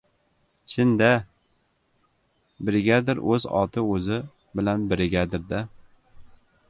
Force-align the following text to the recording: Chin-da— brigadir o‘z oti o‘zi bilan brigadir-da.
Chin-da— 0.73 1.09
brigadir 2.69 3.21
o‘z 3.35 3.45
oti 3.61 3.85
o‘zi 3.97 4.19
bilan 4.61 4.89
brigadir-da. 4.95 5.61